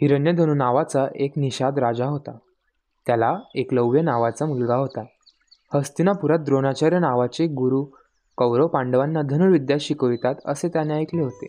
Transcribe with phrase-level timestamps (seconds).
[0.00, 2.38] हिरण्यधनु नावाचा एक निषाद राजा होता.
[3.06, 5.04] त्याला एकलव्य नावाचा मुलगा होता.
[5.74, 7.84] हस्तिनापुरात द्रोणाचार्य नावाचे गुरु
[8.36, 11.46] कौरव पांडवांना धनुर्विद्या शिकवितात असे त्याने ऐकले होते.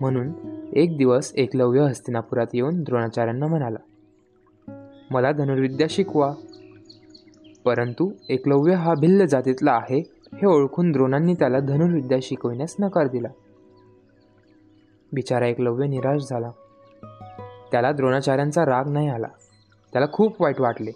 [0.00, 0.32] म्हणून
[0.72, 3.78] एक दिवस एकलव्य हस्तिनापुरात येऊन द्रोणाचार्यांना म्हणाला
[5.10, 6.34] मला धनुर्विद्या शिकवा.
[7.64, 9.98] परंतु एकलव्य हा भिल्ल जातीतला आहे
[10.32, 13.28] हे ओळखून द्रोणांनी त्याला धनुर्विद्या शिकविण्यास नकार दिला.
[15.12, 16.50] बिचारा एकलव्य निराश झाला.
[17.72, 19.26] त्याला द्रोणाचार्यांचा राग नाही आला.
[19.92, 20.90] त्याला खूप वाईट वाटले.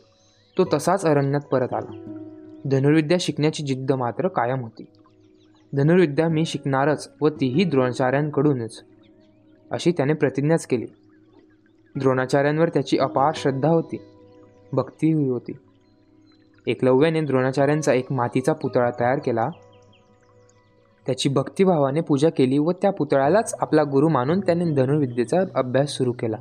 [0.59, 2.21] तो तसाच अरण्यात परत आला.
[2.65, 4.85] धनुर्विद्या शिकण्याची जिद्द मात्र कायम होती.
[5.77, 8.85] धनुर्विद्या मी शिकणारच व तीही द्रोणाचार्यांकडूनच.
[9.71, 10.87] अशी त्याने प्रतिज्ञाच केली.
[11.99, 13.97] द्रोणाचार्यांवर त्याची अपार श्रद्धा होती.
[14.73, 15.53] भक्ती होती.
[16.67, 19.49] एकलव्याने द्रोणाचार्यांचा एक मातीचा पुतळा तयार केला.
[21.07, 26.37] त्याची भक्तिभावाने पूजा केली व त्या पुतळ्यालाच आपला गुरु मानून त्याने धनुर्विद्येचा अभ्यास सुरू केला.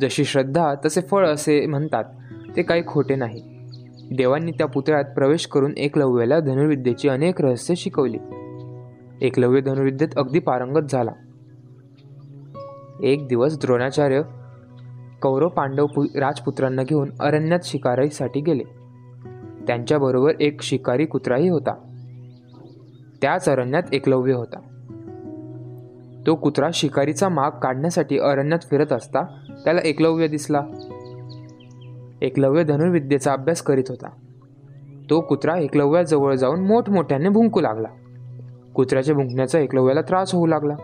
[0.00, 2.04] जशी श्रद्धा तसे फळ असे म्हणतात.
[2.56, 3.42] ते काही खोटे नाही.
[4.16, 8.18] देवांनी त्या पुतळ्यात प्रवेश करून एकलव्याला धनुर्विद्येची अनेक रहस्य शिकवली.
[9.20, 11.12] एकलव्य धनुर्विद्येत अगदी पारंगत झाला.
[13.02, 14.22] एक दिवस द्रोणाचार्य
[15.22, 18.62] कौरव पांडव पु राजपुत्रांना घेऊन अरण्यात शिकारीसाठी गेले.
[19.66, 21.74] त्यांच्याबरोबर एक शिकारी कुत्राही होता.
[23.22, 24.58] त्याच अरण्यात एकलव्य होता.
[26.26, 29.20] तो कुत्रा शिकारीचा माग काढण्यासाठी अरण्यात फिरत असता
[29.64, 30.62] त्याला एकलव्य दिसला.
[32.22, 34.08] एकलव्य धनुर्विद्येचा अभ्यास करीत होता.
[35.10, 37.88] तो कुत्रा एकलव्याजवळ जाऊन मोठमोठ्याने भुंकू लागला.
[38.74, 40.74] कुत्र्याच्या भुंकण्याचा एकलव्याला त्रास होऊ लागला.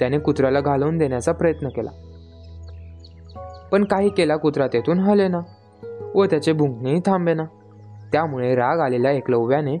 [0.00, 1.90] त्याने कुत्र्याला घालवून देण्याचा प्रयत्न केला.
[3.72, 5.40] पण काही केला कुत्रा तेथून हलेना
[6.14, 7.44] व त्याचे भुंकणेही थांबेना.
[8.12, 9.76] त्यामुळे राग आलेल्या एकलव्याने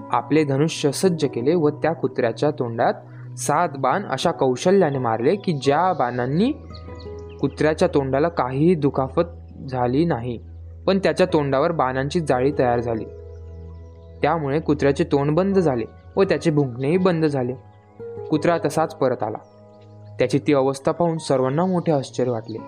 [0.00, 2.94] आपले धनुष्य सज्ज केले व त्या कुत्र्याच्या तोंडात
[3.38, 6.52] सात बाण अशा कौशल्याने मारले की ज्या बाणांनी
[7.42, 9.22] कुत्र्याच्या तोंडाला काहीही दुखापत
[9.68, 10.40] झाली नाही
[10.86, 13.04] पण त्याच्या तोंडावर बाणांची जाळी तयार झाली.
[14.22, 15.84] त्यामुळे कुत्र्याचे तोंड बंद झाले
[16.16, 17.52] व त्याचे भुंकणेही बंद झाले.
[18.30, 19.38] कुत्रा तसाच परत आला.
[20.18, 22.58] त्याची ती अवस्था पाहून सर्वांना मोठे आश्चर्य वाटले.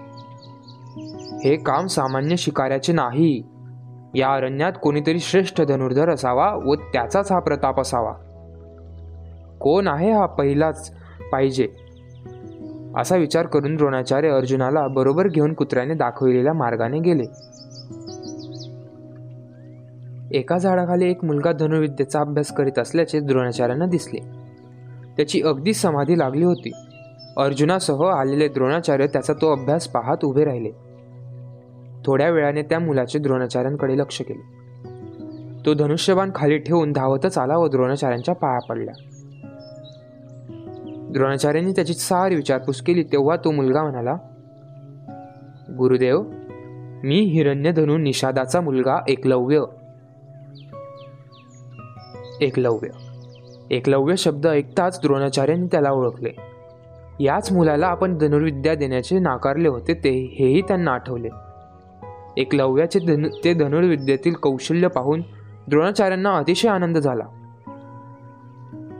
[1.44, 3.42] हे काम सामान्य शिकाऱ्याचे नाही.
[4.14, 8.12] या अरण्यात कोणीतरी श्रेष्ठ धनुर्धर असावा व त्याचाच हा प्रताप असावा.
[9.60, 10.92] कोण आहे हा पहिलाच
[11.32, 11.68] पाहिजे?
[12.96, 17.24] असा विचार करून द्रोणाचार्य अर्जुनाला बरोबर घेऊन कुत्र्याने दाखविलेल्या मार्गाने गेले.
[20.38, 24.18] एका झाडाखाली एक मुलगा धनुर्विद्येचा अभ्यास करीत असल्याचे द्रोणाचार्यांना दिसले.
[25.16, 26.72] त्याची अगदी समाधी लागली होती.
[27.36, 30.70] अर्जुनासह आलेले द्रोणाचार्य त्याचा तो अभ्यास पाहत उभे राहिले.
[32.06, 34.64] थोड्या वेळाने त्या मुलाचे द्रोणाचार्यांकडे लक्ष केले.
[35.66, 38.94] तो धनुष्यबाण खाली ठेवून धावतच आला व द्रोणाचार्यांच्या पाया पडल्या
[41.14, 44.16] द्रोणाचार्यांनी त्याची सारी विचारपूस केली तेव्हा तो मुलगा म्हणाला
[45.78, 46.22] गुरुदेव
[47.04, 49.60] मी हिरण्यधनु निषादाचा मुलगा एकलव्य.
[52.40, 52.88] एकलव्य.
[53.70, 56.30] एकलव्य शब्द ऐकताच द्रोणाचार्यांनी त्याला ओळखले.
[57.20, 61.28] याच मुलाला आपण धनुर्विद्या देण्याचे नाकारले होते ते हेही त्यांना आठवले.
[62.36, 65.22] एकलव्याचे धनु ते धनुर्विद्येतील कौशल्य पाहून
[65.68, 67.24] द्रोणाचार्यांना अतिशय आनंद झाला.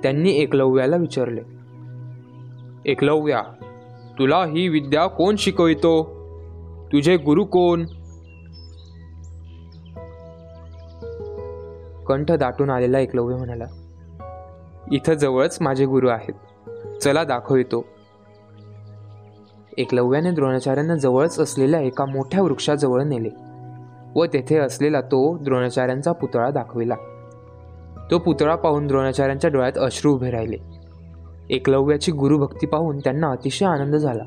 [0.03, 1.64] त्यांनी एकलव्याला विचारले
[2.85, 3.43] एकलव्या
[4.19, 6.03] तुला ही विद्या कोण शिकवितो?
[6.93, 7.87] तुझे गुरु कोण?
[12.05, 13.65] कंठ दाटून आलेला एकलव्य म्हणाला
[14.93, 16.69] इथं जवळच माझे गुरु आहेत.
[17.03, 17.85] चला दाखवितो.
[19.79, 23.31] एकलव्याने द्रोणाचार्यांना जवळच असलेल्या एका मोठ्या वृक्षाजवळ नेले
[24.17, 26.95] व तेथे असलेला तो द्रोणाचार्यांचा पुतळा दाखविला.
[28.11, 30.74] तो पुतळा पाहून द्रोणाचार्यांच्या डोळ्यात अश्रू उभे राहिले.
[31.51, 34.25] एकलव्याची गुरुभक्ती पाहून त्यांना अतिशय आनंद झाला.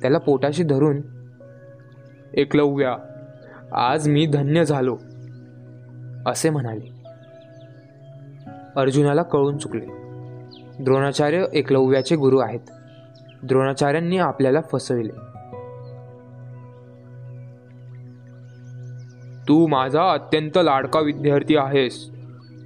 [0.00, 1.00] त्याला पोटाशी धरून
[2.34, 2.96] एकलव्या
[3.72, 4.98] आज मी धन्य झालो
[6.26, 6.96] असे म्हणाले.
[8.76, 9.86] अर्जुनाला कळून चुकले.
[10.84, 12.60] द्रोणाचार्य एकलव्याचे गुरु आहेत.
[13.42, 15.12] द्रोणाचार्यांनी आपल्याला फसविले.
[19.48, 22.10] तू माझा अत्यंत लाडका विद्यार्थी आहेस.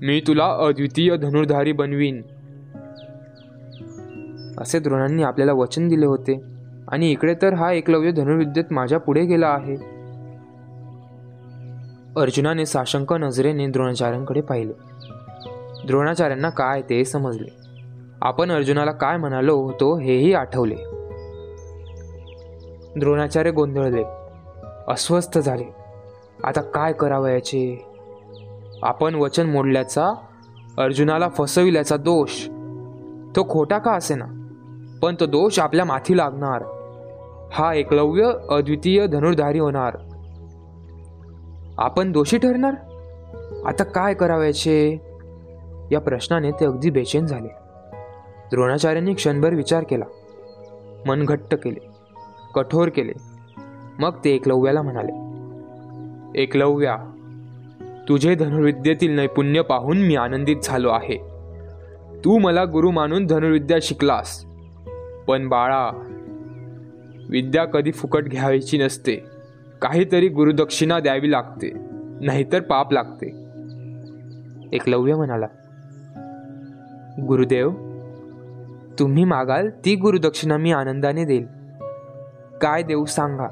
[0.03, 2.23] मी तुला अद्वितीय धनुर्धारी बनवीन.
[4.61, 6.41] असे द्रोणांनी आपल्याला वचन दिले होते.
[6.89, 9.75] आणि इकडे तर हा एकलव्य धनुर्विद्येत माझ्या पुढे गेला आहे.
[12.21, 14.73] अर्जुनाने साशंक नजरेने द्रोणाचार्यांकडे पाहिले.
[15.87, 17.57] द्रोणाचार्यांना काय ते समजले.
[18.23, 20.77] आपण अर्जुनाला काय म्हणालो होतो हेही आठवले.
[22.97, 24.05] द्रोणाचार्य गोंधळले.
[24.89, 25.75] अस्वस्थ झाले.
[26.45, 27.87] आता काय करावयाचे?
[28.83, 30.13] आपण वचन मोडल्याचा
[30.79, 32.49] अर्जुनाला फसविल्याचा दोष.
[33.37, 34.40] तो खोटा का असेना?
[35.03, 36.63] पण तो दोष आपल्या माथी लागणार.
[37.53, 39.97] हा एकलव्य अद्वितीय धनुर्धारी होणार.
[41.79, 42.75] आपण दोषी ठरणार?
[43.67, 45.01] आता काय करावयाचे?
[45.93, 47.49] या प्रश्नाने ते अगदी बेचैन झाले.
[48.51, 50.05] द्रोणाचार्यांनी क्षणभर विचार केला.
[51.07, 51.91] मन घट्ट केले.
[52.55, 53.13] कठोर केले.
[53.99, 55.31] मग ते एकलव्याला म्हणाले
[56.43, 56.97] एकलव्या
[58.09, 61.17] तुझे धनुर्विद्येतील नैपुण्य पाहून मी आनंदित झालो आहे.
[62.25, 64.45] तू मला गुरु मानून धनुर्विद्या शिकलास.
[65.29, 65.91] पण बाळा
[67.29, 69.15] विद्या कधी फुकट घ्यायची नसते.
[69.83, 71.73] काहीतरी गुरुदक्षिणा द्यावी लागते
[72.21, 73.27] नाहीतर पाप लागते.
[74.73, 75.47] एकलव्य म्हणाला
[77.29, 77.71] गुरुदेव
[78.99, 81.47] तुम्ही मागाल ती गुरुदक्षिणा मी आनंदाने देईल.
[82.63, 83.47] काय देऊ सांगा.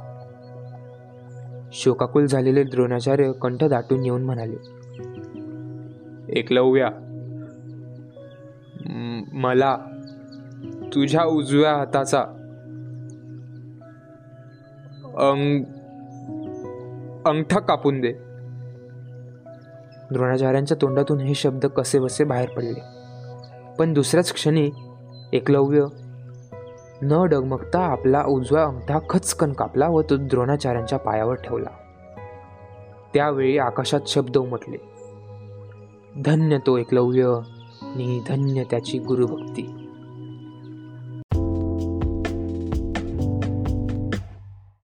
[1.72, 4.56] शोकाकुल झालेले द्रोणाचार्य कंठ दाटून येऊन म्हणाले
[6.28, 6.90] एकलव्या
[9.32, 9.76] मला
[10.94, 12.20] तुझ्या उजव्या हाताचा
[15.18, 15.64] अंग
[17.26, 18.12] अंगठा कापून दे.
[20.10, 22.80] द्रोणाचार्यांच्या तोंडातून हे शब्द कसे बसे बाहेर पडले.
[23.78, 24.70] पण दुसऱ्याच क्षणी
[25.32, 25.84] एकलव्य
[27.02, 31.70] न डगमगता आपला उजवा अंगठा खचकन कापला व तो द्रोणाचार्यांच्या पायावर ठेवला.
[33.14, 34.76] त्यावेळी आकाशात शब्द उमटले.
[36.24, 37.38] धन्य तो एकलव्य
[37.82, 39.87] नि धन्य त्याची गुरुभक्ती.